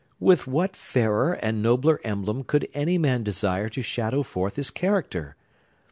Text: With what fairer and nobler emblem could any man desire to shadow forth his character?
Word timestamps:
With 0.19 0.47
what 0.47 0.75
fairer 0.75 1.33
and 1.33 1.61
nobler 1.61 2.01
emblem 2.03 2.43
could 2.43 2.67
any 2.73 2.97
man 2.97 3.21
desire 3.21 3.69
to 3.69 3.83
shadow 3.83 4.23
forth 4.23 4.55
his 4.55 4.71
character? 4.71 5.35